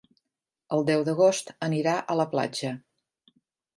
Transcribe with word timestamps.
El 0.77 0.85
deu 0.87 1.03
d'agost 1.09 1.53
anirà 1.67 1.95
a 2.15 2.19
la 2.23 2.29
platja. 2.33 2.73